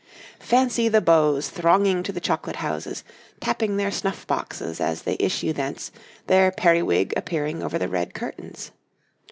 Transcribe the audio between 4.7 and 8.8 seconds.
as they issue thence, their periwig appearing over the red curtains.